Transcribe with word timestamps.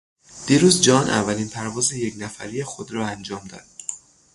دیروز 0.47 0.81
جان 0.81 1.09
اولین 1.09 1.49
پرواز 1.49 1.91
یکنفری 1.93 2.63
خود 2.63 2.91
را 2.91 3.07
انجام 3.07 3.47
داد. 3.47 3.65